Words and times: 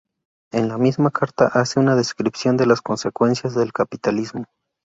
En 0.51 0.67
la 0.67 0.79
misma 0.79 1.11
carta 1.11 1.45
hace 1.45 1.79
una 1.79 1.95
descripción 1.95 2.57
de 2.57 2.65
las 2.65 2.81
consecuencias 2.81 3.53
del 3.53 3.71
capitalismo. 3.71 4.45